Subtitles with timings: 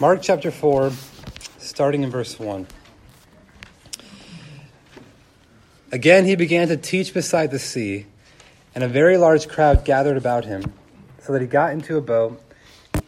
[0.00, 0.92] Mark chapter 4,
[1.58, 2.68] starting in verse 1.
[5.90, 8.06] Again, he began to teach beside the sea,
[8.76, 10.72] and a very large crowd gathered about him,
[11.20, 12.40] so that he got into a boat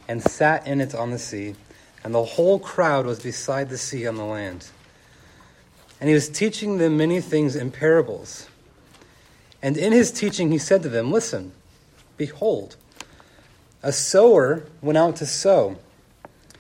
[0.09, 1.55] and sat in it on the sea,
[2.03, 4.67] and the whole crowd was beside the sea on the land.
[6.01, 8.49] And he was teaching them many things in parables.
[9.63, 11.53] And in his teaching, he said to them, Listen,
[12.17, 12.75] behold,
[13.81, 15.79] a sower went out to sow.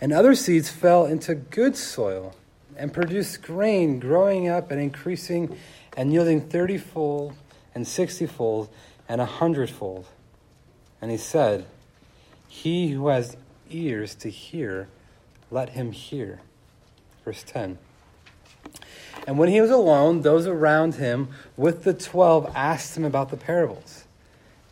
[0.00, 2.34] And other seeds fell into good soil
[2.76, 5.56] and produced grain, growing up and increasing
[5.96, 7.34] and yielding thirtyfold
[7.74, 8.70] and sixtyfold
[9.08, 10.06] and a hundredfold.
[11.02, 11.66] And he said,
[12.48, 13.36] He who has
[13.70, 14.88] ears to hear,
[15.50, 16.40] let him hear.
[17.24, 17.78] Verse 10.
[19.26, 23.36] And when he was alone, those around him with the twelve asked him about the
[23.36, 24.04] parables.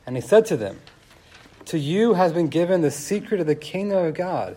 [0.07, 0.81] And he said to them,
[1.67, 4.57] To you has been given the secret of the kingdom of God.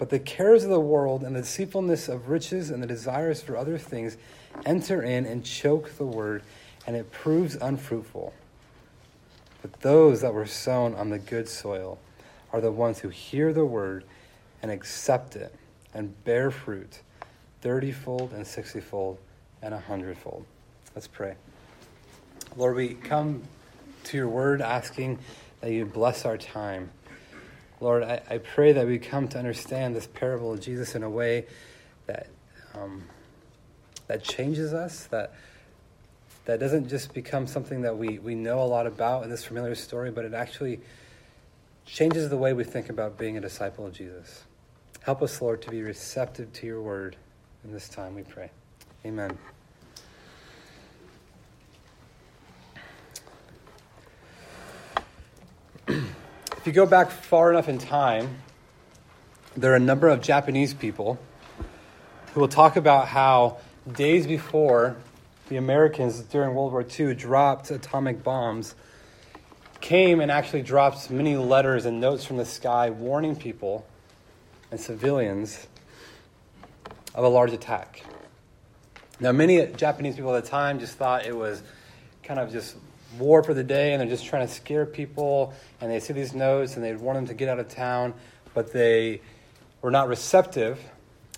[0.00, 3.54] but the cares of the world and the deceitfulness of riches and the desires for
[3.54, 4.16] other things
[4.64, 6.42] enter in and choke the word,
[6.86, 8.32] and it proves unfruitful.
[9.60, 11.98] But those that were sown on the good soil
[12.50, 14.04] are the ones who hear the word
[14.62, 15.54] and accept it
[15.92, 17.02] and bear fruit
[17.62, 19.18] thirtyfold and sixtyfold
[19.60, 20.46] and a hundredfold.
[20.94, 21.34] Let's pray.
[22.56, 23.42] Lord, we come
[24.04, 25.18] to your word asking
[25.60, 26.88] that you bless our time.
[27.80, 31.10] Lord, I, I pray that we come to understand this parable of Jesus in a
[31.10, 31.46] way
[32.06, 32.28] that
[32.74, 33.04] um,
[34.06, 35.32] that changes us, that
[36.44, 39.76] that doesn't just become something that we, we know a lot about in this familiar
[39.76, 40.80] story, but it actually
[41.86, 44.42] changes the way we think about being a disciple of Jesus.
[45.02, 47.16] Help us, Lord, to be receptive to your word
[47.62, 48.50] in this time, we pray.
[49.06, 49.38] Amen.
[56.60, 58.36] if you go back far enough in time,
[59.56, 61.18] there are a number of Japanese people
[62.34, 63.56] who will talk about how
[63.90, 64.94] days before
[65.48, 68.74] the Americans during World War II dropped atomic bombs,
[69.80, 73.86] came and actually dropped many letters and notes from the sky warning people
[74.70, 75.66] and civilians
[77.14, 78.04] of a large attack.
[79.18, 81.62] Now, many Japanese people at the time just thought it was
[82.22, 82.76] kind of just
[83.18, 86.34] war for the day and they're just trying to scare people and they see these
[86.34, 88.14] notes and they want them to get out of town,
[88.54, 89.20] but they
[89.82, 90.78] were not receptive.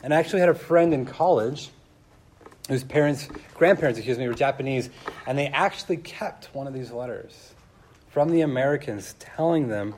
[0.03, 1.71] And I actually had a friend in college
[2.69, 4.91] whose parents, grandparents, excuse me, were Japanese,
[5.27, 7.55] and they actually kept one of these letters
[8.11, 9.95] from the Americans telling them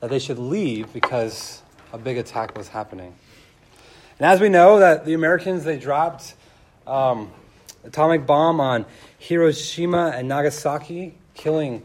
[0.00, 1.62] that they should leave because
[1.92, 3.14] a big attack was happening.
[4.18, 6.34] And as we know that the Americans, they dropped
[6.86, 7.32] um,
[7.84, 8.86] atomic bomb on
[9.18, 11.82] Hiroshima and Nagasaki, killing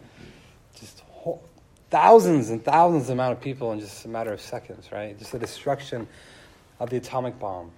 [0.79, 1.43] just whole,
[1.89, 5.17] thousands and thousands of amount of people in just a matter of seconds, right?
[5.17, 6.07] Just the destruction
[6.79, 7.71] of the atomic bomb.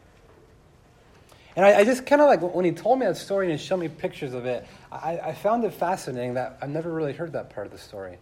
[1.56, 3.66] And I, I just kind of like, when he told me that story and he
[3.66, 7.34] showed me pictures of it, I, I found it fascinating that I've never really heard
[7.34, 8.18] that part of the story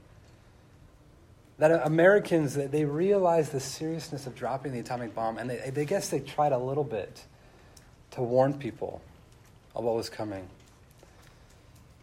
[1.60, 6.10] that Americans they realized the seriousness of dropping the atomic bomb, and they, they guess
[6.10, 7.24] they tried a little bit
[8.12, 9.02] to warn people
[9.76, 10.48] of what was coming.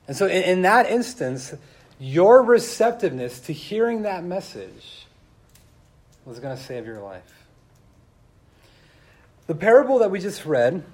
[0.09, 1.55] And so, in, in that instance,
[1.99, 5.07] your receptiveness to hearing that message
[6.25, 7.47] was going to save your life.
[9.47, 10.85] The parable that we just read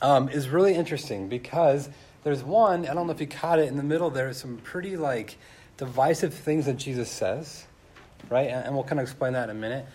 [0.00, 1.88] um, is really interesting because
[2.24, 4.96] there's one, I don't know if you caught it in the middle, there's some pretty
[4.96, 5.36] like
[5.76, 7.64] divisive things that Jesus says,
[8.30, 8.48] right?
[8.48, 9.86] And, and we'll kind of explain that in a minute.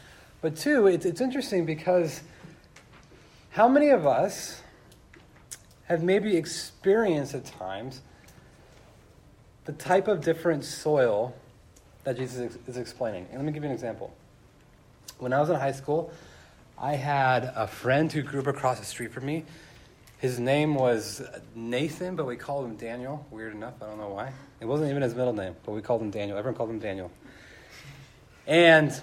[0.41, 2.21] But two, it's, it's interesting because
[3.49, 4.61] how many of us
[5.87, 8.01] have maybe experienced at times
[9.65, 11.35] the type of different soil
[12.03, 13.27] that Jesus is explaining?
[13.29, 14.13] And let me give you an example.
[15.19, 16.11] When I was in high school,
[16.77, 19.45] I had a friend who grew up across the street from me.
[20.19, 21.21] His name was
[21.55, 23.25] Nathan, but we called him Daniel.
[23.31, 24.31] Weird enough, I don't know why.
[24.59, 26.37] It wasn't even his middle name, but we called him Daniel.
[26.37, 27.11] Everyone called him Daniel.
[28.47, 28.99] And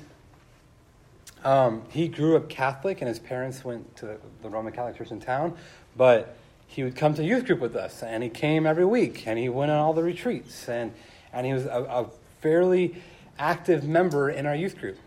[1.44, 5.20] um, he grew up Catholic, and his parents went to the Roman Catholic Church in
[5.20, 5.56] town.
[5.96, 9.38] But he would come to youth group with us, and he came every week, and
[9.38, 10.92] he went on all the retreats, and,
[11.32, 12.06] and he was a, a
[12.40, 12.96] fairly
[13.38, 14.98] active member in our youth group.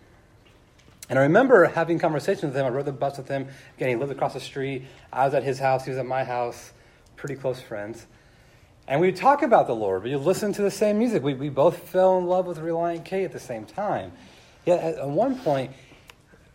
[1.09, 2.65] And I remember having conversations with him.
[2.65, 3.47] I rode the bus with him.
[3.77, 4.83] Again, he lived across the street.
[5.11, 5.85] I was at his house.
[5.85, 6.73] He was at my house.
[7.15, 8.05] Pretty close friends.
[8.89, 10.03] And we would talk about the Lord.
[10.03, 11.23] We would listen to the same music.
[11.23, 14.11] We, we both fell in love with Relient K at the same time.
[14.65, 15.71] Yet at, at one point,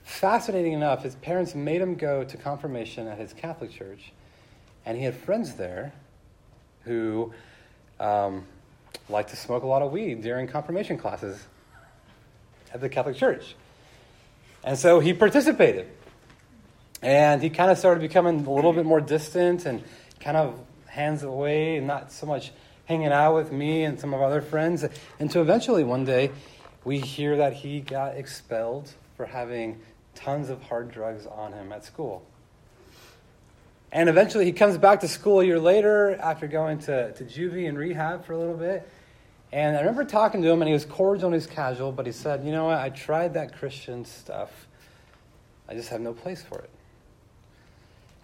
[0.04, 4.12] fascinating enough, his parents made him go to confirmation at his Catholic church.
[4.84, 5.92] And he had friends there
[6.84, 7.32] who
[8.00, 8.46] um,
[9.08, 11.46] liked to smoke a lot of weed during confirmation classes
[12.72, 13.54] at the Catholic church.
[14.64, 15.88] And so he participated.
[17.02, 19.82] And he kind of started becoming a little bit more distant and
[20.20, 22.52] kind of hands away and not so much
[22.84, 24.82] hanging out with me and some of our other friends.
[24.82, 26.30] And Until eventually one day
[26.84, 29.80] we hear that he got expelled for having
[30.14, 32.24] tons of hard drugs on him at school.
[33.92, 37.68] And eventually he comes back to school a year later after going to, to juvie
[37.68, 38.88] and rehab for a little bit.
[39.52, 42.06] And I remember talking to him, and he was cordial and he was casual, but
[42.06, 42.78] he said, You know what?
[42.78, 44.66] I tried that Christian stuff.
[45.68, 46.70] I just have no place for it.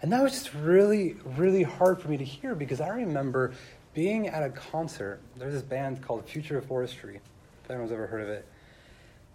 [0.01, 3.53] And that was just really, really hard for me to hear because I remember
[3.93, 5.19] being at a concert.
[5.37, 7.19] There's this band called Future of Forestry,
[7.63, 8.47] if anyone's ever heard of it.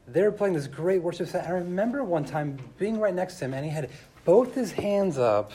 [0.08, 1.46] They were playing this great worship set.
[1.46, 3.90] I remember one time being right next to him, and he had
[4.24, 5.52] both his hands up,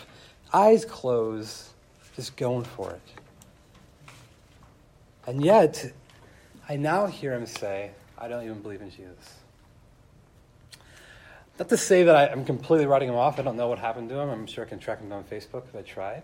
[0.54, 1.70] eyes closed,
[2.16, 3.02] just going for it.
[5.28, 5.92] And yet,
[6.68, 9.36] I now hear him say, I don't even believe in Jesus.
[11.58, 13.38] Not to say that I, am completely writing him off.
[13.38, 14.30] I don't know what happened to him.
[14.30, 16.24] I'm sure I can track him down on Facebook if I try.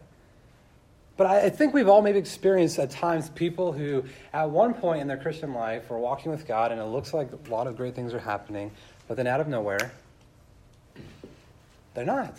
[1.17, 5.01] But I, I think we've all maybe experienced at times people who, at one point
[5.01, 7.75] in their Christian life, were walking with God and it looks like a lot of
[7.77, 8.71] great things are happening,
[9.07, 9.91] but then out of nowhere,
[11.93, 12.37] they're not.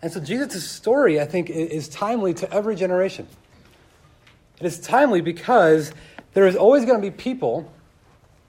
[0.00, 3.26] And so Jesus' story, I think, is timely to every generation.
[4.60, 5.92] It is timely because
[6.34, 7.72] there is always going to be people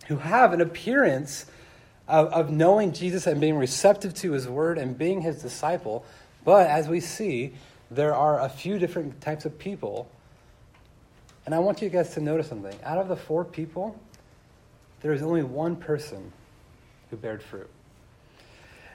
[0.08, 1.46] who have an appearance
[2.08, 6.04] of, of knowing Jesus and being receptive to his word and being his disciple.
[6.44, 7.54] But as we see,
[7.92, 10.10] there are a few different types of people.
[11.46, 12.78] And I want you guys to notice something.
[12.84, 14.00] Out of the four people,
[15.02, 16.32] there is only one person
[17.10, 17.70] who bared fruit.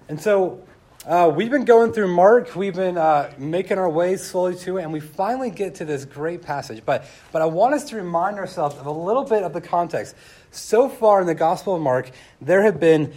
[0.09, 0.63] And so
[1.07, 2.57] uh, we've been going through Mark.
[2.57, 6.07] We've been uh, making our way slowly to it, and we finally get to this
[6.07, 6.83] great passage.
[6.85, 10.15] But, but I want us to remind ourselves of a little bit of the context.
[10.51, 12.11] So far in the Gospel of Mark,
[12.41, 13.13] there have been,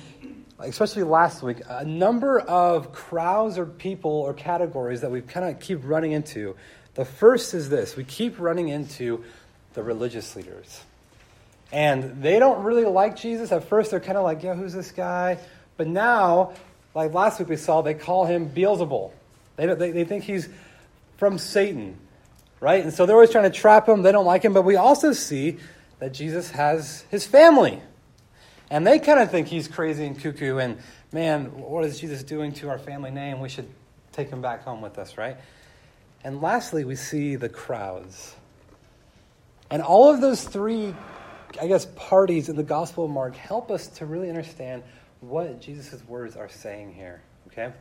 [0.59, 5.61] especially last week, a number of crowds or people or categories that we kind of
[5.61, 6.57] keep running into.
[6.95, 9.23] The first is this we keep running into
[9.75, 10.81] the religious leaders.
[11.71, 13.51] And they don't really like Jesus.
[13.53, 15.37] At first, they're kind of like, yeah, who's this guy?
[15.77, 16.53] But now
[16.97, 19.11] like last week we saw, they call him Beelzebul.
[19.55, 20.49] They, they, they think he's
[21.17, 21.95] from Satan,
[22.59, 22.83] right?
[22.83, 24.01] And so they're always trying to trap him.
[24.01, 24.53] They don't like him.
[24.53, 25.57] But we also see
[25.99, 27.83] that Jesus has his family.
[28.71, 30.57] And they kind of think he's crazy and cuckoo.
[30.57, 30.79] And
[31.11, 33.41] man, what is Jesus doing to our family name?
[33.41, 33.69] We should
[34.11, 35.37] take him back home with us, right?
[36.23, 38.35] And lastly, we see the crowds.
[39.69, 40.95] And all of those three,
[41.61, 44.81] I guess, parties in the Gospel of Mark help us to really understand
[45.21, 47.21] what Jesus' words are saying here.
[47.47, 47.73] Okay?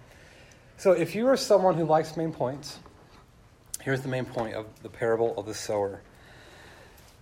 [0.76, 2.78] So if you are someone who likes main points,
[3.83, 6.02] here's the main point of the parable of the sower.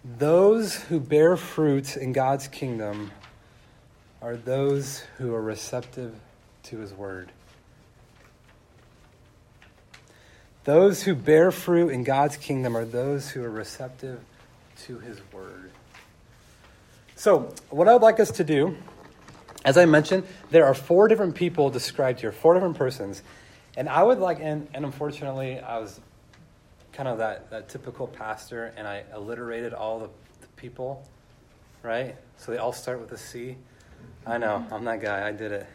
[0.04, 3.10] Those who bear fruit in God's kingdom
[4.20, 6.14] are those who are receptive
[6.64, 7.30] to his word.
[10.64, 14.20] Those who bear fruit in God's kingdom are those who are receptive
[14.86, 15.70] to his word.
[17.16, 18.76] So, what I'd like us to do
[19.64, 23.22] as I mentioned, there are four different people described here, four different persons.
[23.76, 26.00] And I would like, and, and unfortunately, I was
[26.92, 30.08] kind of that, that typical pastor, and I alliterated all the,
[30.40, 31.08] the people,
[31.82, 32.14] right?
[32.36, 33.56] So they all start with a C.
[34.26, 35.66] I know, I'm that guy, I did it.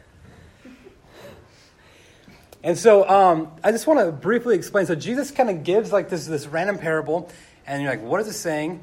[2.62, 4.86] And so um, I just want to briefly explain.
[4.86, 7.30] So Jesus kind of gives like this, this random parable,
[7.66, 8.80] and you're like, what is it saying?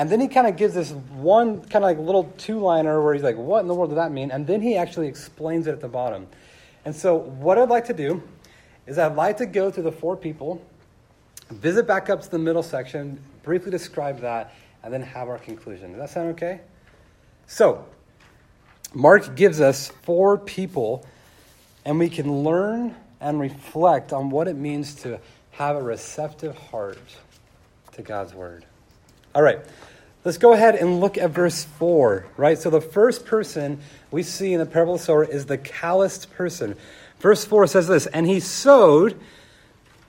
[0.00, 3.12] And then he kind of gives this one kind of like little two liner where
[3.12, 4.30] he's like, what in the world does that mean?
[4.30, 6.26] And then he actually explains it at the bottom.
[6.86, 8.22] And so what I'd like to do
[8.86, 10.64] is I'd like to go through the four people,
[11.50, 15.90] visit back up to the middle section, briefly describe that, and then have our conclusion.
[15.90, 16.62] Does that sound okay?
[17.46, 17.84] So,
[18.94, 21.04] Mark gives us four people,
[21.84, 26.96] and we can learn and reflect on what it means to have a receptive heart
[27.92, 28.64] to God's word.
[29.32, 29.60] All right,
[30.24, 32.58] let's go ahead and look at verse 4, right?
[32.58, 36.30] So the first person we see in the parable of the sower is the calloused
[36.32, 36.76] person.
[37.20, 39.18] Verse 4 says this And he sowed,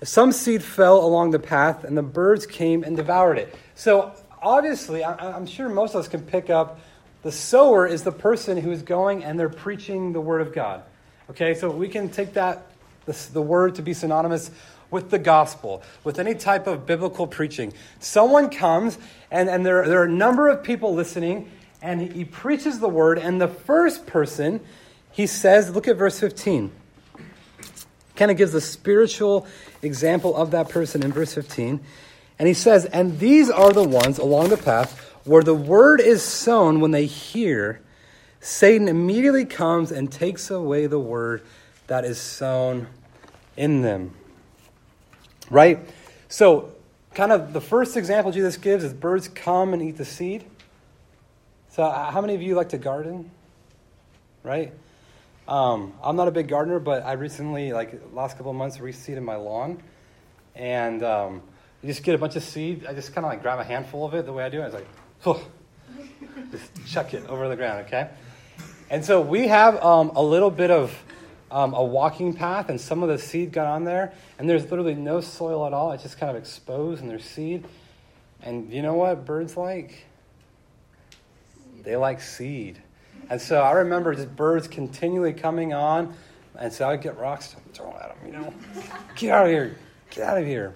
[0.03, 3.53] some seed fell along the path, and the birds came and devoured it.
[3.75, 6.79] So obviously, I'm sure most of us can pick up
[7.23, 10.83] the sower is the person who's going and they're preaching the word of God.
[11.29, 12.71] Okay, so we can take that,
[13.05, 14.49] the word to be synonymous
[14.91, 17.73] with the gospel, with any type of biblical preaching.
[17.99, 18.97] Someone comes,
[19.31, 21.49] and, and there, there are a number of people listening,
[21.81, 24.59] and he, he preaches the word, and the first person,
[25.11, 26.71] he says, look at verse 15.
[28.15, 29.47] Kind of gives the spiritual
[29.81, 31.79] example of that person in verse 15.
[32.37, 36.23] And he says, And these are the ones along the path where the word is
[36.23, 37.81] sown when they hear.
[38.39, 41.43] Satan immediately comes and takes away the word
[41.87, 42.87] that is sown
[43.55, 44.15] in them.
[45.51, 45.79] Right?
[46.29, 46.71] So,
[47.13, 50.45] kind of the first example Jesus gives is birds come and eat the seed.
[51.69, 53.29] So, how many of you like to garden?
[54.41, 54.73] Right?
[55.47, 59.21] Um, I'm not a big gardener, but I recently, like last couple of months, reseeded
[59.21, 59.83] my lawn.
[60.55, 61.41] And um,
[61.81, 62.85] you just get a bunch of seed.
[62.85, 64.63] I just kind of like grab a handful of it the way I do it.
[64.63, 64.87] I was like,
[65.25, 65.45] oh,
[66.51, 68.09] just chuck it over the ground, okay?
[68.89, 70.97] And so we have um, a little bit of
[71.51, 74.95] um, a walking path, and some of the seed got on there, and there's literally
[74.95, 75.91] no soil at all.
[75.91, 77.65] It's just kind of exposed, and there's seed.
[78.41, 80.05] And you know what birds like?
[81.83, 82.81] They like seed.
[83.29, 86.15] And so I remember just birds continually coming on,
[86.57, 88.53] and so I'd get rocks thrown at them, you know?
[89.15, 89.77] Get out of here.
[90.09, 90.73] Get out of here.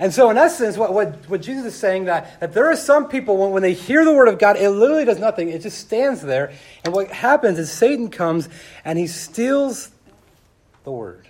[0.00, 3.06] And so, in essence, what, what, what Jesus is saying that, that there are some
[3.06, 5.50] people, when, when they hear the word of God, it literally does nothing.
[5.50, 6.54] It just stands there.
[6.86, 8.48] And what happens is Satan comes
[8.82, 9.90] and he steals
[10.84, 11.28] the word.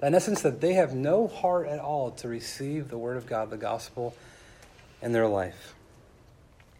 [0.00, 3.50] In essence, that they have no heart at all to receive the word of God,
[3.50, 4.14] the gospel,
[5.02, 5.74] in their life.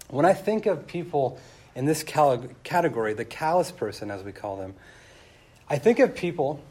[0.09, 1.40] When I think of people
[1.75, 4.75] in this category, the callous person, as we call them,
[5.68, 6.62] I think of people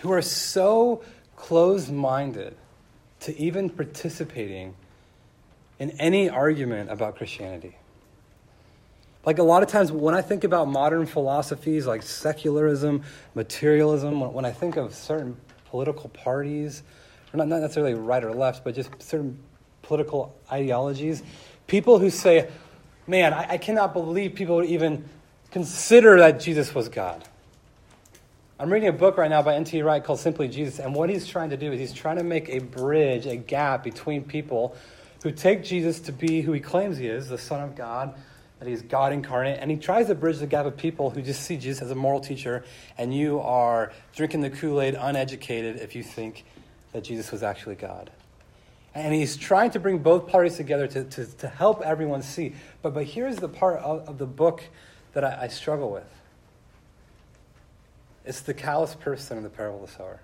[0.00, 1.02] who are so
[1.42, 2.54] closed minded
[3.18, 4.76] to even participating
[5.80, 7.76] in any argument about Christianity.
[9.26, 13.02] Like a lot of times when I think about modern philosophies like secularism,
[13.34, 16.84] materialism, when, I think of certain political parties,
[17.34, 19.36] not, not necessarily right or left, but just certain
[19.82, 21.24] political ideologies,
[21.66, 22.48] people who say,
[23.08, 25.08] man, I cannot believe people would even
[25.50, 27.28] consider that Jesus was God.
[28.62, 29.82] I'm reading a book right now by N.T.
[29.82, 32.48] Wright called Simply Jesus, and what he's trying to do is he's trying to make
[32.48, 34.76] a bridge, a gap between people
[35.24, 38.14] who take Jesus to be who he claims he is, the Son of God,
[38.60, 41.42] that he's God incarnate, and he tries to bridge the gap of people who just
[41.42, 42.62] see Jesus as a moral teacher,
[42.96, 46.44] and you are drinking the Kool Aid uneducated if you think
[46.92, 48.12] that Jesus was actually God.
[48.94, 52.54] And he's trying to bring both parties together to, to, to help everyone see.
[52.80, 54.62] But, but here's the part of, of the book
[55.14, 56.21] that I, I struggle with
[58.24, 60.20] it's the callous person in the parable of the sower.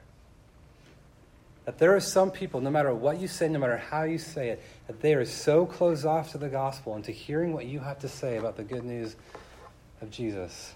[1.64, 4.50] That there are some people, no matter what you say, no matter how you say
[4.50, 7.80] it, that they are so closed off to the gospel and to hearing what you
[7.80, 9.16] have to say about the good news
[10.00, 10.74] of Jesus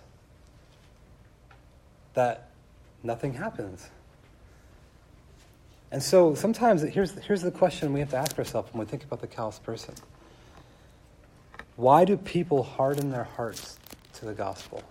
[2.15, 2.51] that
[3.03, 3.89] nothing happens.
[5.91, 9.05] And so sometimes here's, here's the question we have to ask ourselves when we think
[9.05, 9.95] about the callous person
[11.77, 13.79] Why do people harden their hearts
[14.15, 14.83] to the gospel?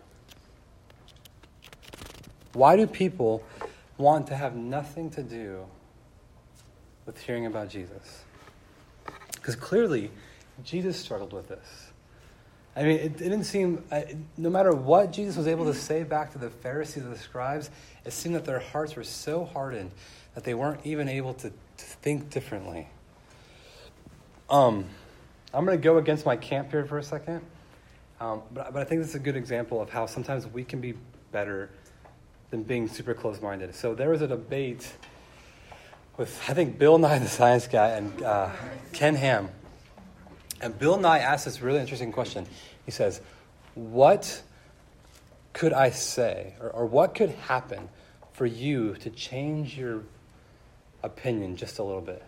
[2.53, 3.43] Why do people
[3.97, 5.65] want to have nothing to do
[7.05, 8.23] with hearing about Jesus?
[9.33, 10.11] Because clearly,
[10.63, 11.91] Jesus struggled with this.
[12.75, 13.83] I mean, it, didn't seem,
[14.37, 17.69] no matter what Jesus was able to say back to the Pharisees and the scribes,
[18.05, 19.91] it seemed that their hearts were so hardened
[20.35, 22.87] that they weren't even able to, to think differently.
[24.49, 24.85] Um,
[25.53, 27.41] I'm going to go against my camp here for a second,
[28.21, 30.79] um, but, but I think this is a good example of how sometimes we can
[30.79, 30.93] be
[31.33, 31.69] better
[32.51, 33.73] than being super close minded.
[33.73, 34.93] So there was a debate
[36.17, 38.49] with, I think, Bill Nye, the science guy, and uh,
[38.93, 39.49] Ken Ham.
[40.61, 42.45] And Bill Nye asked this really interesting question.
[42.85, 43.21] He says,
[43.73, 44.43] What
[45.53, 47.89] could I say, or, or what could happen
[48.33, 50.03] for you to change your
[51.01, 52.23] opinion just a little bit?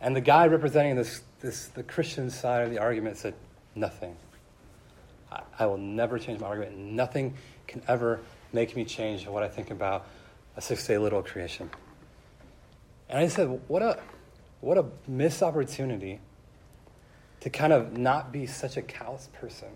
[0.00, 3.34] And the guy representing this, this the Christian side of the argument said,
[3.74, 4.16] Nothing.
[5.30, 6.76] I, I will never change my argument.
[6.78, 7.34] Nothing
[7.66, 8.20] can ever
[8.52, 10.06] make me change what I think about
[10.56, 11.70] a six day little creation.
[13.08, 13.98] And I said, what a,
[14.60, 16.20] what a missed opportunity
[17.40, 19.68] to kind of not be such a callous person.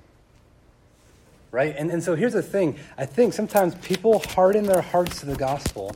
[1.50, 1.74] Right?
[1.76, 5.36] And, and so here's the thing I think sometimes people harden their hearts to the
[5.36, 5.94] gospel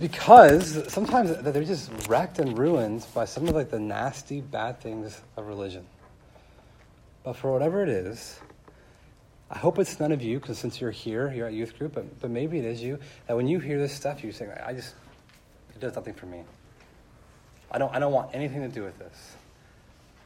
[0.00, 5.20] because sometimes they're just wrecked and ruined by some of like the nasty bad things
[5.36, 5.84] of religion.
[7.22, 8.40] But for whatever it is,
[9.50, 12.20] I hope it's none of you, because since you're here, you're at youth group, but,
[12.20, 14.94] but maybe it is you, that when you hear this stuff, you say, I just,
[15.74, 16.44] it does nothing for me.
[17.70, 19.34] I don't, I don't want anything to do with this.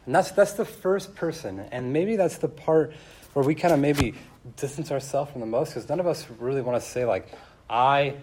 [0.04, 1.60] And that's, that's the first person.
[1.72, 2.92] And maybe that's the part
[3.32, 4.14] where we kind of maybe
[4.56, 7.32] distance ourselves from the most, because none of us really want to say, like,
[7.70, 8.16] I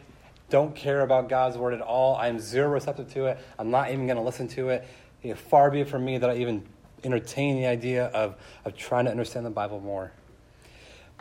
[0.51, 2.15] don't care about God's word at all.
[2.15, 3.39] I'm zero receptive to it.
[3.57, 4.87] I'm not even going to listen to it.
[5.23, 6.63] You know, far be it from me that I even
[7.03, 10.11] entertain the idea of, of trying to understand the Bible more.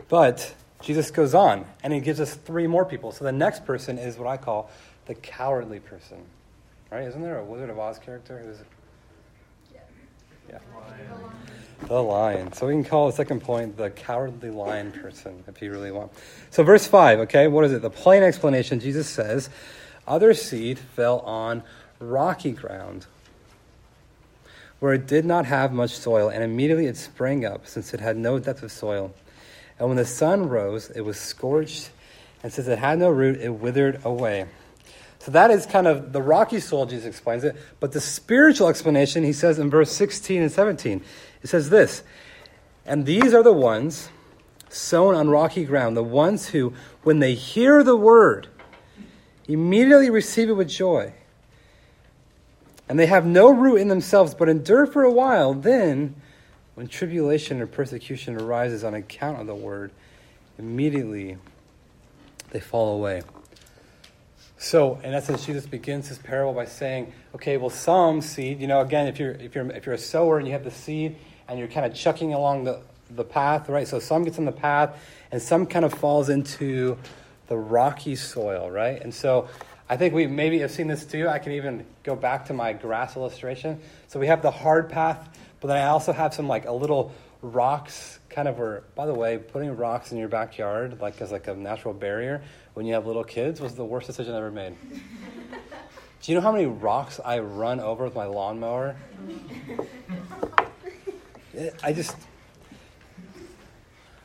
[0.09, 3.11] But Jesus goes on, and he gives us three more people.
[3.11, 4.69] So the next person is what I call
[5.05, 6.17] the cowardly person.
[6.91, 7.03] Right?
[7.03, 8.57] Isn't there a Wizard of Oz character who's.
[10.49, 10.59] Yeah.
[11.87, 12.51] The lion.
[12.53, 16.11] So we can call the second point the cowardly lion person if you really want.
[16.49, 17.81] So, verse 5, okay, what is it?
[17.81, 19.49] The plain explanation Jesus says,
[20.07, 21.63] Other seed fell on
[21.99, 23.07] rocky ground
[24.81, 28.17] where it did not have much soil, and immediately it sprang up, since it had
[28.17, 29.13] no depth of soil.
[29.81, 31.89] And when the sun rose, it was scorched,
[32.43, 34.45] and since it had no root, it withered away.
[35.17, 37.55] So that is kind of the rocky soil, Jesus explains it.
[37.79, 41.03] But the spiritual explanation, he says in verse 16 and 17,
[41.41, 42.03] it says this
[42.85, 44.09] And these are the ones
[44.69, 48.49] sown on rocky ground, the ones who, when they hear the word,
[49.47, 51.11] immediately receive it with joy.
[52.87, 55.55] And they have no root in themselves, but endure for a while.
[55.55, 56.21] Then,
[56.75, 59.91] when tribulation or persecution arises on account of the word,
[60.57, 61.37] immediately
[62.51, 63.23] they fall away.
[64.57, 68.81] So, in essence, Jesus begins his parable by saying, okay, well, some seed, you know,
[68.81, 71.15] again, if you're, if you're, if you're a sower and you have the seed
[71.47, 72.79] and you're kind of chucking along the,
[73.09, 73.87] the path, right?
[73.87, 76.97] So some gets on the path and some kind of falls into
[77.47, 79.01] the rocky soil, right?
[79.01, 79.49] And so
[79.89, 81.27] I think we maybe have seen this too.
[81.27, 83.79] I can even go back to my grass illustration.
[84.07, 85.27] So we have the hard path,
[85.61, 89.13] but then I also have some like a little rocks kind of were by the
[89.13, 92.43] way putting rocks in your backyard like as like a natural barrier
[92.75, 94.75] when you have little kids was the worst decision i ever made.
[96.21, 98.95] Do you know how many rocks i run over with my lawnmower?
[101.83, 102.15] I just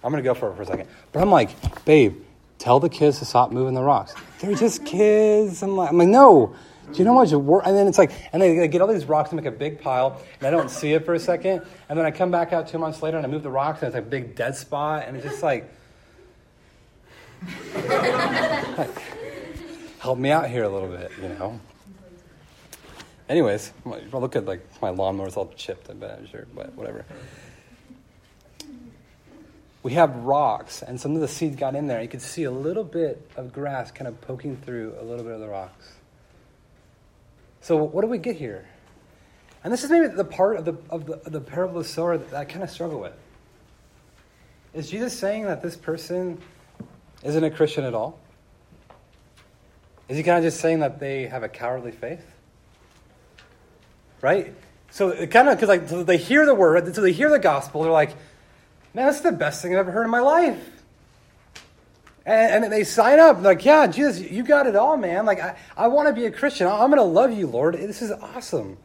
[0.05, 0.89] i'm to go for it for a second.
[1.13, 2.23] But i'm like babe
[2.59, 4.15] tell the kids to stop moving the rocks.
[4.41, 5.63] They're just kids.
[5.63, 6.55] I'm like, I'm like no
[6.93, 7.65] do you know how much work?
[7.67, 10.23] And then it's like, and they get all these rocks and make a big pile,
[10.39, 11.63] and I don't see it for a second.
[11.89, 13.89] And then I come back out two months later and I move the rocks, and
[13.89, 15.69] it's like a big dead spot, and it's just like,
[19.99, 21.61] help me out here a little bit, you know?
[23.29, 27.05] Anyways, I'll look at like my lawnmower's all chipped, I bet, I'm sure, but whatever.
[29.83, 32.01] We have rocks, and some of the seeds got in there.
[32.01, 35.35] You could see a little bit of grass kind of poking through a little bit
[35.35, 35.96] of the rocks.
[37.67, 38.65] So what do we get here?
[39.65, 41.91] And this is maybe the part of the, of the, of the parable of the
[41.93, 43.15] sower that I kind of struggle with.
[44.73, 46.41] Is Jesus saying that this person
[47.25, 48.21] isn't a Christian at all?
[50.09, 52.25] Is he kind of just saying that they have a cowardly faith?
[54.21, 54.55] Right?
[54.91, 57.41] So it kind of, because like, so they hear the word, so they hear the
[57.41, 58.11] gospel, they're like,
[58.95, 60.76] man, that's the best thing I've ever heard in my life.
[62.27, 65.25] And, and they sign up, like, yeah, Jesus, you got it all, man.
[65.25, 66.67] Like, I, I want to be a Christian.
[66.67, 67.77] I'm going to love you, Lord.
[67.77, 68.79] This is awesome.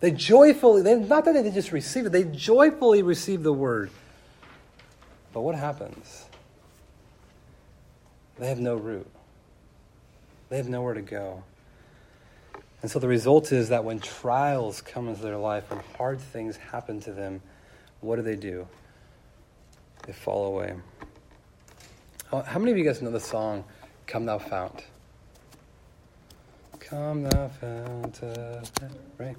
[0.00, 3.90] They joyfully, they, not that they just receive it, they joyfully receive the word.
[5.34, 6.24] But what happens?
[8.38, 9.06] They have no root,
[10.48, 11.44] they have nowhere to go.
[12.80, 16.56] And so the result is that when trials come into their life, when hard things
[16.56, 17.42] happen to them,
[18.00, 18.66] what do they do?
[20.06, 20.76] They fall away.
[22.30, 23.64] How many of you guys know the song
[24.06, 24.84] Come Thou Fount?
[26.78, 28.20] Come Thou Fount
[29.18, 29.36] right?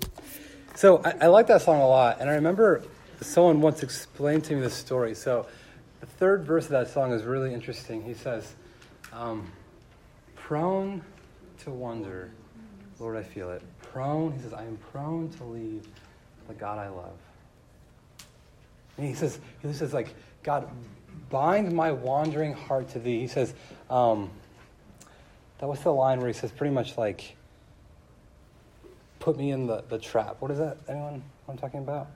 [0.76, 2.84] So I, I like that song a lot, and I remember
[3.22, 5.16] someone once explained to me this story.
[5.16, 5.48] So
[6.02, 8.04] the third verse of that song is really interesting.
[8.04, 8.56] He says,
[9.14, 9.50] um,
[10.36, 11.02] prone
[11.60, 12.32] to wonder,
[13.00, 13.62] Lord, I feel it.
[13.82, 15.88] Prone, he says, I am prone to leave
[16.50, 17.18] the God I love.
[18.98, 20.70] And he says, he says, like, God,
[21.32, 23.20] bind my wandering heart to thee.
[23.20, 23.54] He says,
[23.90, 24.30] um,
[25.58, 27.36] that was the line where he says pretty much like,
[29.20, 30.38] put me in the, the trap.
[30.40, 30.78] What is that?
[30.88, 32.08] Anyone I'm talking about?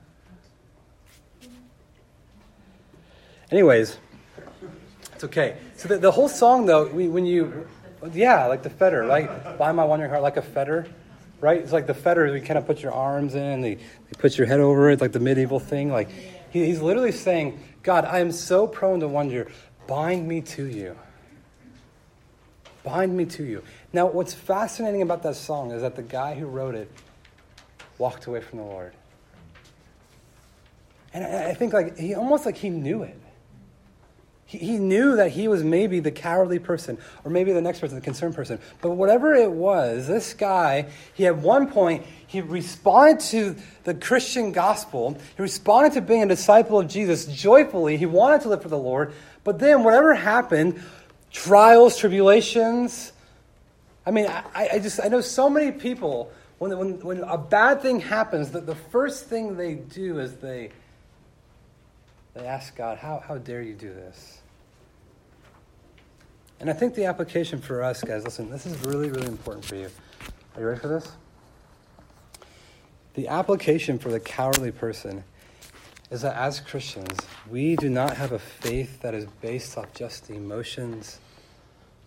[3.51, 3.97] Anyways,
[5.13, 5.57] it's okay.
[5.77, 7.67] So the, the whole song, though, when you,
[8.11, 10.87] yeah, like the fetter, like bind my wandering heart like a fetter,
[11.41, 11.59] right?
[11.61, 14.47] It's like the fetter, you kind of put your arms in, they, they put your
[14.47, 15.91] head over it, like the medieval thing.
[15.91, 16.09] Like
[16.49, 19.47] he, he's literally saying, God, I am so prone to wonder,
[19.85, 20.97] bind me to you.
[22.83, 23.61] Bind me to you.
[23.93, 26.91] Now, what's fascinating about that song is that the guy who wrote it
[27.99, 28.93] walked away from the Lord.
[31.13, 33.19] And I think like he almost like he knew it.
[34.45, 37.95] He, he knew that he was maybe the cowardly person, or maybe the next person,
[37.95, 38.59] the concerned person.
[38.81, 44.51] But whatever it was, this guy, he at one point, he responded to the Christian
[44.51, 45.17] gospel.
[45.35, 47.97] He responded to being a disciple of Jesus joyfully.
[47.97, 49.13] He wanted to live for the Lord.
[49.43, 50.81] But then, whatever happened,
[51.31, 53.11] trials, tribulations.
[54.05, 57.81] I mean, I, I just, I know so many people, when, when, when a bad
[57.81, 60.69] thing happens, that the first thing they do is they,
[62.35, 64.41] they ask God, how, how dare you do this?
[66.59, 69.75] And I think the application for us, guys, listen, this is really, really important for
[69.75, 69.89] you.
[70.55, 71.11] Are you ready for this?
[73.13, 75.23] The application for the cowardly person
[76.11, 77.17] is that as Christians,
[77.49, 81.19] we do not have a faith that is based off just emotions,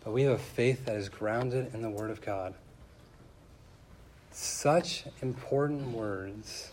[0.04, 2.54] but we have a faith that is grounded in the Word of God.
[4.30, 6.70] Such important words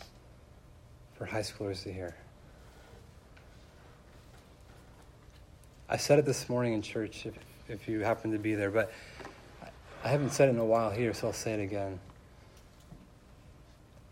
[1.17, 2.15] for high schoolers to hear.
[5.95, 7.35] I said it this morning in church, if,
[7.69, 8.91] if you happen to be there, but
[10.03, 12.01] I haven't said it in a while here, so I'll say it again.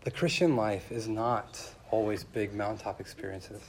[0.04, 3.60] The Christian life is not always big mountaintop experiences.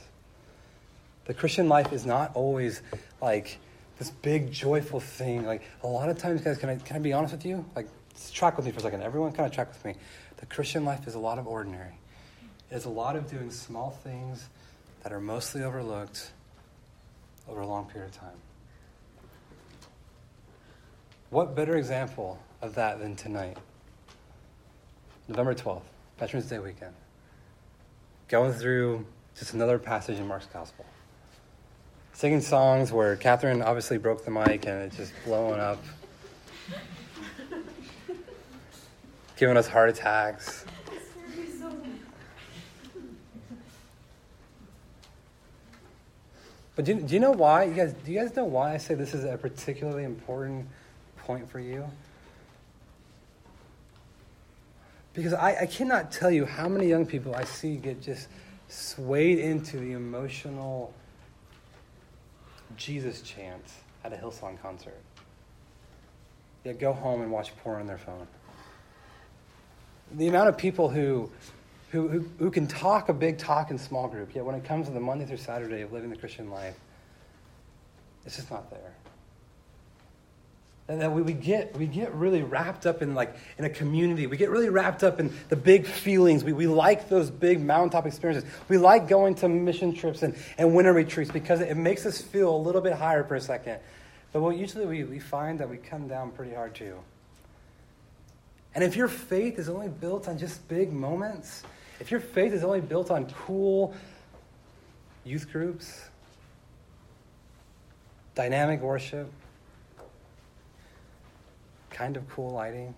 [1.26, 2.82] The Christian life is not always
[3.22, 3.58] like
[4.00, 5.46] this big joyful thing.
[5.46, 7.66] Like a lot of times, guys, can I, can I be honest with you?
[7.76, 7.90] Like,
[8.32, 9.04] track with me for a second.
[9.04, 9.96] Everyone kind of track with me.
[10.38, 12.00] The Christian life is a lot of ordinary.
[12.72, 14.48] It is a lot of doing small things
[15.04, 16.32] that are mostly overlooked
[17.48, 18.38] over a long period of time.
[21.30, 23.58] What better example of that than tonight?
[25.28, 25.82] November 12th,
[26.18, 26.94] Veterans Day weekend.
[28.28, 29.06] Going through
[29.38, 30.86] just another passage in Mark's Gospel.
[32.14, 35.84] Singing songs where Catherine obviously broke the mic and it's just blowing up.
[39.38, 40.66] Giving us heart attacks.
[46.76, 47.64] But do you, do you know why?
[47.64, 50.68] You guys, do you guys know why I say this is a particularly important
[51.18, 51.86] point for you?
[55.14, 58.28] Because I, I cannot tell you how many young people I see get just
[58.68, 60.94] swayed into the emotional
[62.76, 63.64] Jesus chant
[64.04, 65.00] at a Hillsong concert.
[66.66, 68.28] Yet go home and watch porn on their phone.
[70.12, 71.32] The amount of people who
[71.96, 74.88] who, who, who can talk a big talk in small group, yet when it comes
[74.88, 76.76] to the Monday through Saturday of living the Christian life,
[78.26, 78.94] it's just not there.
[80.90, 84.28] And then we, we, get, we get really wrapped up in like in a community.
[84.28, 86.44] We get really wrapped up in the big feelings.
[86.44, 88.48] We, we like those big mountaintop experiences.
[88.68, 92.54] We like going to mission trips and, and winter retreats because it makes us feel
[92.54, 93.80] a little bit higher for a second.
[94.34, 96.98] But what usually we, we find that we come down pretty hard too.
[98.76, 101.64] And if your faith is only built on just big moments,
[102.00, 103.94] if your faith is only built on cool
[105.24, 106.10] youth groups,
[108.36, 109.32] dynamic worship,
[111.90, 112.94] kind of cool lighting,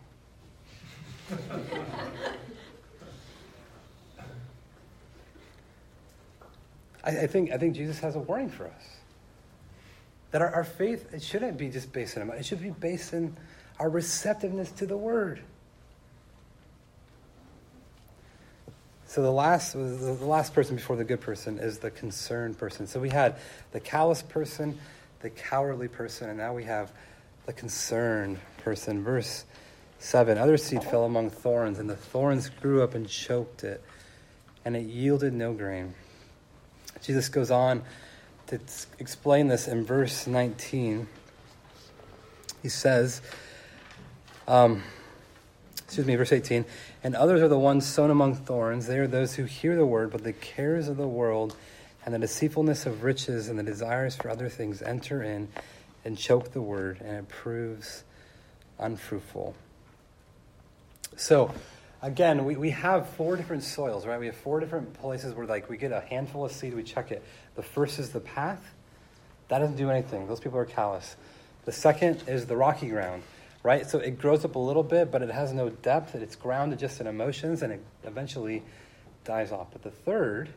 [7.04, 8.98] I, I, think, I think Jesus has a warning for us.
[10.32, 13.38] That our, our faith, it shouldn't be just based on it should be based in
[13.80, 15.42] our receptiveness to the word.
[19.18, 22.86] So the last, the last person before the good person is the concerned person.
[22.86, 23.38] So we had
[23.72, 24.78] the callous person,
[25.22, 26.92] the cowardly person, and now we have
[27.48, 29.04] the concerned person.
[29.04, 29.44] Verse
[29.98, 33.84] 7 Other seed fell among thorns, and the thorns grew up and choked it,
[34.64, 35.96] and it yielded no grain.
[37.02, 37.82] Jesus goes on
[38.46, 38.60] to
[39.00, 41.08] explain this in verse 19.
[42.62, 43.24] He says,
[44.48, 44.84] um,
[45.88, 46.66] excuse me, verse 18.
[47.02, 48.88] And others are the ones sown among thorns.
[48.88, 51.56] They are those who hear the word, but the cares of the world
[52.06, 55.48] and the deceitfulness of riches and the desires for other things enter in
[56.04, 58.04] and choke the word, and it proves
[58.80, 59.56] unfruitful.
[61.16, 61.54] So,
[62.02, 64.20] again, we, we have four different soils, right?
[64.20, 67.12] We have four different places where like we get a handful of seed, we check
[67.12, 67.24] it.
[67.56, 68.62] The first is the path.
[69.48, 70.28] That doesn't do anything.
[70.28, 71.16] Those people are callous.
[71.64, 73.24] The second is the rocky ground,
[73.64, 73.90] right?
[73.90, 76.16] So it grows up a little bit, but it has no depth.
[76.16, 78.64] It's grounded just in emotions and it eventually
[79.24, 79.68] dies off.
[79.72, 80.50] But the third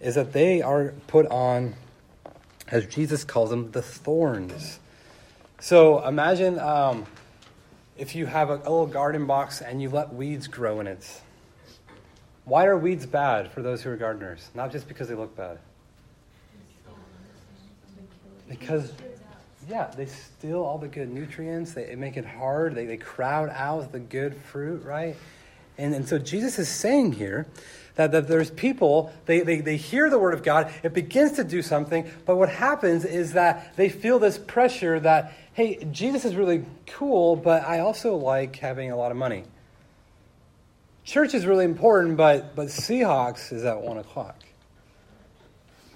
[0.00, 1.74] is that they are put on,
[2.68, 4.78] as Jesus calls them, the thorns.
[5.60, 7.06] So imagine um,
[7.98, 11.20] if you have a, a little garden box and you let weeds grow in it.
[12.44, 14.48] Why are weeds bad for those who are gardeners?
[14.54, 15.58] Not just because they look bad.
[18.48, 18.92] Because,
[19.68, 21.74] yeah, they steal all the good nutrients.
[21.74, 22.74] They make it hard.
[22.74, 25.16] They, they crowd out the good fruit, right?
[25.78, 27.46] And, and so Jesus is saying here
[27.94, 31.44] that, that there's people, they, they, they hear the word of God, it begins to
[31.44, 36.34] do something, but what happens is that they feel this pressure that, hey, Jesus is
[36.34, 39.44] really cool, but I also like having a lot of money.
[41.04, 44.36] Church is really important, but, but Seahawks is at 1 o'clock.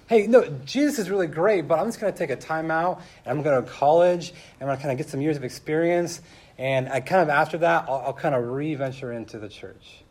[0.07, 3.01] Hey, no, Jesus is really great, but I'm just going to take a time out
[3.25, 5.19] and I'm going to go to college and I'm going to kind of get some
[5.19, 6.21] years of experience.
[6.59, 10.03] And I kind of, after that, I'll, I'll kind of re venture into the church.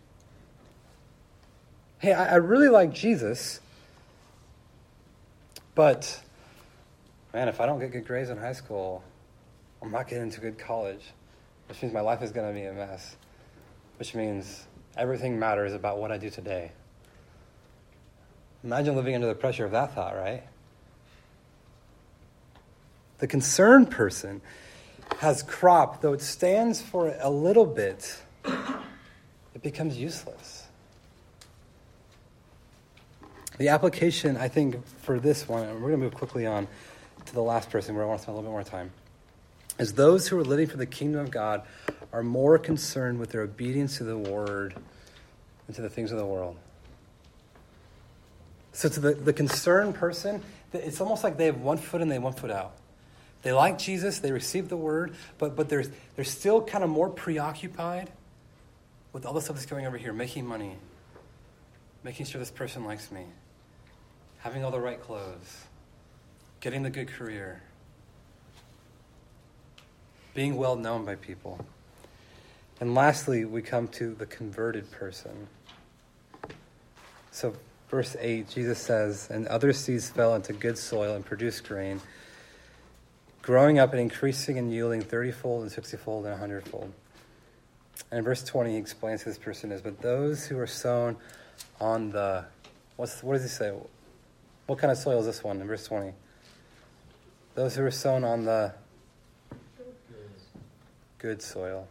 [1.99, 3.61] Hey, I, I really like Jesus,
[5.77, 6.21] but
[7.33, 9.03] man, if I don't get good grades in high school,
[9.81, 11.03] I'm not getting into good college,
[11.69, 13.17] which means my life is going to be a mess,
[13.99, 16.73] which means everything matters about what I do today.
[18.65, 20.43] Imagine living under the pressure of that thought, right?
[23.19, 24.41] The concerned person
[25.19, 30.67] has crop, though it stands for a little bit, it becomes useless.
[33.59, 36.67] The application, I think, for this one, and we're going to move quickly on
[37.27, 38.91] to the last person where I want to spend a little bit more time,
[39.79, 41.63] is those who are living for the kingdom of God
[42.13, 44.75] are more concerned with their obedience to the word
[45.67, 46.57] and to the things of the world.
[48.75, 52.19] So, to the, the concerned person, it's almost like they have one foot in, they
[52.19, 52.75] one foot out.
[53.43, 55.85] They like Jesus, they receive the word, but, but they're,
[56.17, 58.11] they're still kind of more preoccupied
[59.13, 60.77] with all the stuff that's going over here making money,
[62.03, 63.27] making sure this person likes me,
[64.39, 65.67] having all the right clothes,
[66.59, 67.63] getting the good career,
[70.35, 71.65] being well known by people.
[72.81, 75.47] And lastly, we come to the converted person.
[77.31, 77.55] So,
[77.89, 82.01] verse 8, Jesus says, And other seeds fell into good soil and produced grain,
[83.43, 86.93] growing up and increasing and yielding 30 fold and 60 fold and 100 fold.
[88.11, 89.81] And in verse 20, he explains who this person is.
[89.83, 91.17] But those who are sown
[91.81, 92.45] on the,
[92.97, 93.73] what's, what does he say?
[94.67, 96.13] What kind of soil is this one in verse 20?
[97.55, 98.75] Those who are sown on the
[101.19, 101.87] good soil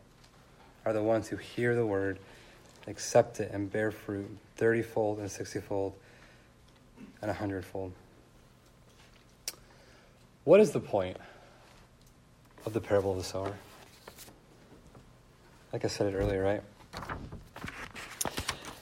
[0.85, 2.19] are the ones who hear the word,
[2.87, 5.93] accept it, and bear fruit 30 fold and 60 fold
[7.21, 7.93] and 100 fold.
[10.43, 11.17] What is the point
[12.65, 13.53] of the parable of the sower?
[15.71, 16.61] Like I said it earlier, right?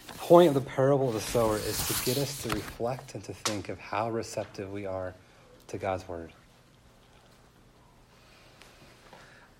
[0.07, 3.23] The point of the parable of the sower is to get us to reflect and
[3.25, 5.13] to think of how receptive we are
[5.67, 6.31] to God's word.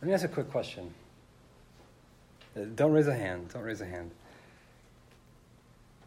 [0.01, 0.91] Let me ask a quick question.
[2.57, 3.49] Uh, don't raise a hand.
[3.53, 4.11] Don't raise a hand.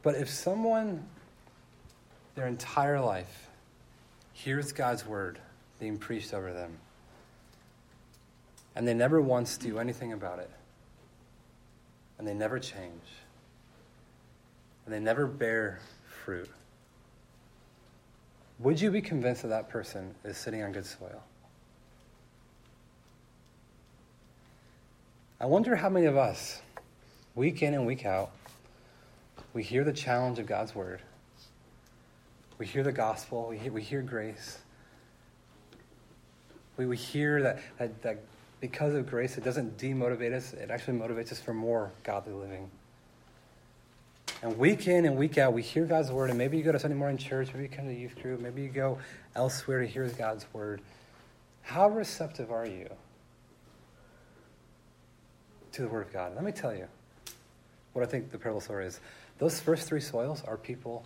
[0.05, 1.09] But if someone,
[2.35, 3.49] their entire life,
[4.35, 5.38] hears God's word
[5.81, 6.77] being preached over them,
[8.77, 10.51] and they never once do anything about it,
[12.19, 13.03] and they never change,
[14.85, 16.51] and they never bear fruit,
[18.59, 21.23] would you be convinced that that person is sitting on good soil?
[25.40, 26.61] I wonder how many of us,
[27.35, 28.33] week in and week out,
[29.55, 31.01] we hear the challenge of God's word.
[32.59, 33.47] We hear the gospel.
[33.49, 34.59] We hear, we hear grace.
[36.77, 38.19] We, we hear that, that, that
[38.61, 42.71] because of grace, it doesn't demotivate us, it actually motivates us for more godly living.
[44.43, 46.79] And week in and week out, we hear God's word, and maybe you go to
[46.79, 48.99] Sunday morning church, maybe you come to the youth group, maybe you go
[49.35, 50.83] elsewhere to hear God's word.
[51.62, 52.88] How receptive are you
[55.75, 56.35] to the Word of God.
[56.37, 56.87] Let me tell you
[57.93, 59.01] what I think the parable story is.
[59.38, 61.05] Those first three soils are people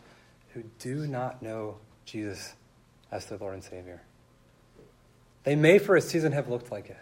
[0.50, 2.54] who do not know Jesus
[3.10, 4.02] as their Lord and Savior.
[5.44, 6.98] They may for a season have looked like it,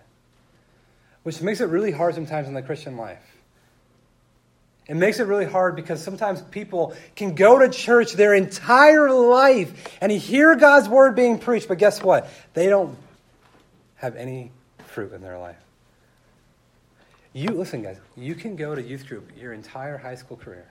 [1.22, 3.22] which makes it really hard sometimes in the Christian life.
[4.88, 9.98] It makes it really hard because sometimes people can go to church their entire life
[10.00, 12.30] and hear God's word being preached, but guess what?
[12.54, 12.96] They don't
[13.96, 14.52] have any
[14.86, 15.56] fruit in their life.
[17.32, 17.98] You listen, guys.
[18.16, 20.70] You can go to youth group your entire high school career.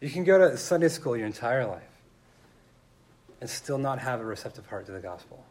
[0.00, 1.82] You can go to Sunday school your entire life
[3.40, 5.44] and still not have a receptive heart to the gospel.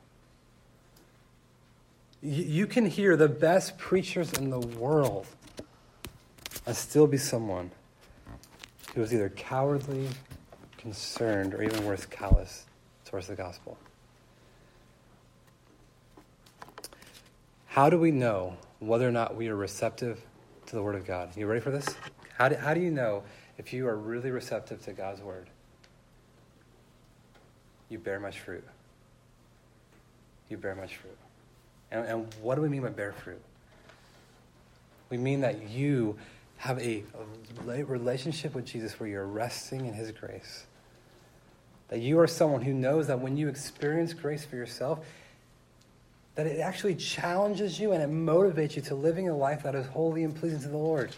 [2.21, 5.27] You can hear the best preachers in the world
[6.65, 7.71] and still be someone
[8.95, 10.07] who is either cowardly,
[10.77, 12.65] concerned, or even worse, callous
[13.05, 13.77] towards the gospel.
[17.67, 20.19] How do we know whether or not we are receptive
[20.65, 21.37] to the Word of God?
[21.37, 21.87] You ready for this?
[22.37, 23.23] How do, how do you know
[23.57, 25.47] if you are really receptive to God's Word?
[27.89, 28.63] You bear much fruit.
[30.49, 31.17] You bear much fruit.
[31.91, 33.41] And, and what do we mean by bear fruit?
[35.09, 36.17] We mean that you
[36.57, 37.03] have a,
[37.67, 40.65] a relationship with Jesus where you're resting in His grace.
[41.89, 45.05] That you are someone who knows that when you experience grace for yourself,
[46.35, 49.87] that it actually challenges you and it motivates you to living a life that is
[49.87, 51.15] holy and pleasing to the Lord.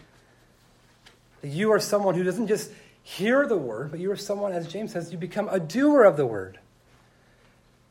[1.42, 2.72] That you are someone who doesn't just
[3.04, 6.18] hear the word, but you are someone, as James says, you become a doer of
[6.18, 6.60] the word.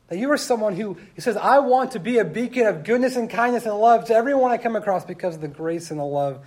[0.07, 3.15] That you are someone who, he says, I want to be a beacon of goodness
[3.15, 6.05] and kindness and love to everyone I come across because of the grace and the
[6.05, 6.39] love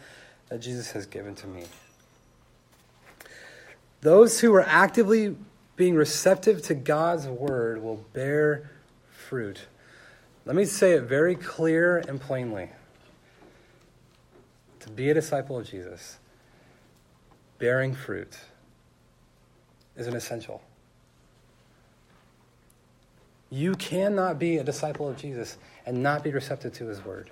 [0.48, 1.64] that Jesus has given to me.
[4.00, 5.36] Those who are actively
[5.76, 8.70] being receptive to God's word will bear
[9.10, 9.60] fruit.
[10.44, 12.70] Let me say it very clear and plainly.
[14.80, 16.18] To be a disciple of Jesus,
[17.62, 18.36] bearing fruit
[19.94, 20.60] is an essential.
[23.50, 27.30] You cannot be a disciple of Jesus and not be receptive to his word.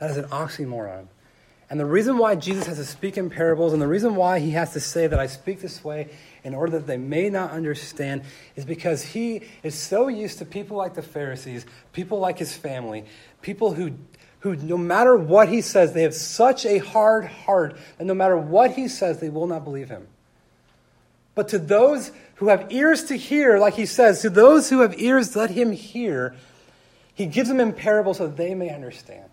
[0.00, 1.06] That is an oxymoron.
[1.70, 4.50] And the reason why Jesus has to speak in parables and the reason why he
[4.50, 6.10] has to say that I speak this way
[6.42, 8.22] in order that they may not understand
[8.56, 13.04] is because he is so used to people like the Pharisees, people like his family,
[13.40, 13.92] people who,
[14.44, 18.36] who no matter what he says, they have such a hard heart that no matter
[18.36, 20.06] what he says, they will not believe him.
[21.34, 25.00] But to those who have ears to hear, like he says, to those who have
[25.00, 26.34] ears, let him hear.
[27.14, 29.30] He gives them in parables so that they may understand.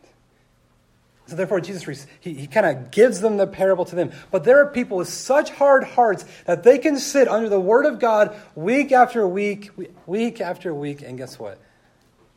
[1.28, 4.14] So therefore, Jesus, he, he kind of gives them the parable to them.
[4.32, 7.86] But there are people with such hard hearts that they can sit under the Word
[7.86, 9.72] of God week after week,
[10.06, 11.60] week after week, and guess what?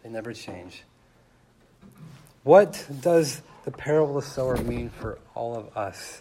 [0.02, 0.82] They never change.
[2.44, 6.20] What does the parable of the sower mean for all of us?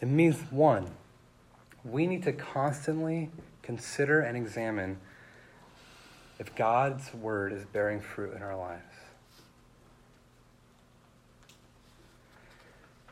[0.00, 0.86] It means one,
[1.84, 3.30] we need to constantly
[3.62, 4.98] consider and examine
[6.38, 8.82] if God's word is bearing fruit in our lives.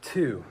[0.00, 0.44] Two,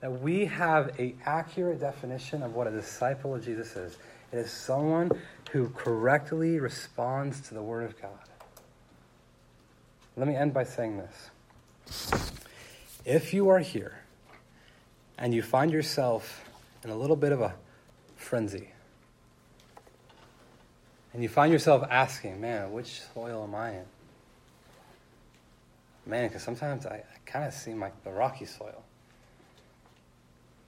[0.00, 3.98] that we have a accurate definition of what a disciple of Jesus is.
[4.32, 5.10] It is someone
[5.50, 8.31] who correctly responds to the word of God.
[10.16, 12.30] Let me end by saying this.
[13.04, 13.98] If you are here
[15.18, 16.48] and you find yourself
[16.84, 17.54] in a little bit of a
[18.16, 18.68] frenzy.
[21.12, 23.84] And you find yourself asking, man, which soil am I in?
[26.06, 28.82] Man, because sometimes I, I kind of seem like the rocky soil.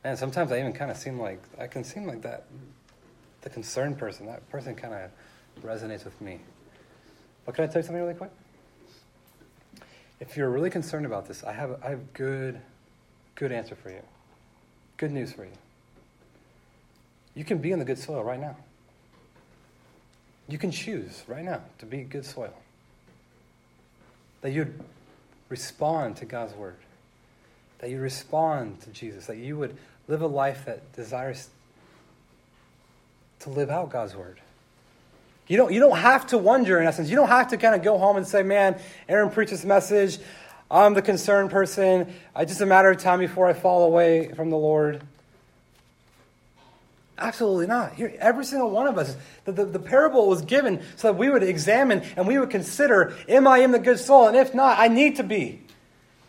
[0.04, 2.44] And sometimes I even kind of seem like, I can seem like that,
[3.40, 4.26] the concerned person.
[4.26, 5.10] That person kind of
[5.62, 6.40] resonates with me.
[7.46, 8.30] But can I tell you something really quick?
[10.20, 12.60] If you're really concerned about this, I have, I have good,
[13.34, 14.02] good answer for you.
[14.96, 15.52] Good news for you.
[17.34, 18.56] You can be in the good soil right now.
[20.48, 22.54] You can choose right now to be good soil.
[24.42, 24.78] That you'd
[25.48, 26.76] respond to God's word.
[27.78, 29.26] That you respond to Jesus.
[29.26, 31.48] That you would live a life that desires
[33.40, 34.40] to live out God's word.
[35.46, 37.10] You don't, you don't have to wonder, in essence.
[37.10, 40.18] You don't have to kind of go home and say, man, Aaron preached this message.
[40.70, 42.12] I'm the concerned person.
[42.36, 45.02] It's just a matter of time before I fall away from the Lord.
[47.16, 47.94] Absolutely not.
[47.94, 51.28] Here, every single one of us, the, the, the, parable was given so that we
[51.28, 54.26] would examine and we would consider, am I in the good soil?
[54.26, 55.62] And if not, I need to be.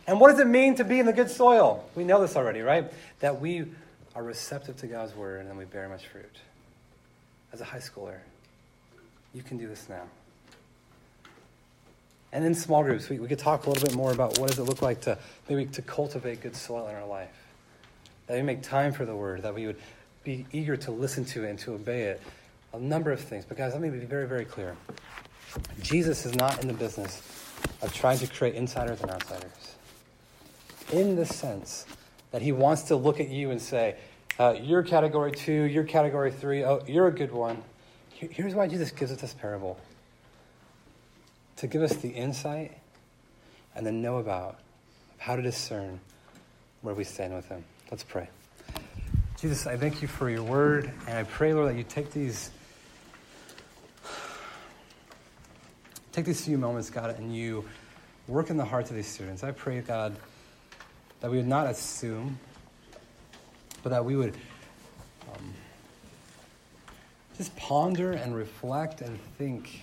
[0.05, 1.83] And what does it mean to be in the good soil?
[1.95, 2.91] We know this already, right?
[3.21, 3.65] That we
[4.13, 6.37] are receptive to God's word and then we bear much fruit.
[7.51, 8.19] As a high schooler,
[9.35, 10.03] you can do this now.
[12.31, 14.59] And in small groups, we, we could talk a little bit more about what does
[14.59, 15.17] it look like to
[15.49, 17.29] maybe to cultivate good soil in our life.
[18.27, 19.77] That we make time for the word, that we would
[20.23, 22.21] be eager to listen to it and to obey it.
[22.73, 23.45] A number of things.
[23.45, 24.75] But guys, let me be very, very clear.
[25.81, 27.21] Jesus is not in the business
[27.81, 29.75] of trying to create insiders and outsiders.
[30.91, 31.85] In the sense
[32.31, 33.95] that he wants to look at you and say,
[34.39, 37.63] uh, you're category two, you're category three, oh, you're a good one.
[38.17, 39.77] Here's why Jesus gives us this parable
[41.57, 42.77] to give us the insight
[43.75, 44.57] and then know about
[45.17, 45.99] how to discern
[46.81, 47.63] where we stand with Him.
[47.91, 48.29] Let's pray.
[49.37, 52.51] Jesus, I thank you for your word, and I pray, Lord, that you take these
[56.13, 57.65] take these few moments, God, and you
[58.29, 59.43] work in the hearts of these students.
[59.43, 60.15] I pray, God,
[61.19, 62.39] that we would not assume,
[63.83, 64.33] but that we would
[65.33, 65.53] um,
[67.37, 69.81] just ponder and reflect and think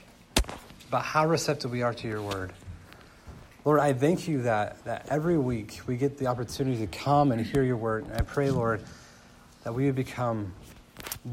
[0.89, 2.53] about how receptive we are to your word.
[3.65, 7.45] Lord, I thank you that, that every week we get the opportunity to come and
[7.45, 8.05] hear your word.
[8.05, 8.83] And I pray, Lord,
[9.65, 10.53] that we would become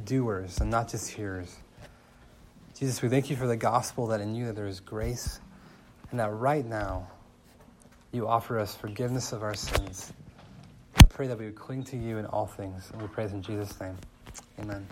[0.06, 1.56] doers and not just hearers.
[2.78, 5.40] Jesus, we thank you for the gospel that in you that there is grace
[6.12, 7.08] and that right now
[8.12, 10.14] you offer us forgiveness of our sins.
[10.96, 12.90] I pray that we would cling to you in all things.
[12.92, 13.98] And we praise in Jesus' name.
[14.60, 14.88] Amen.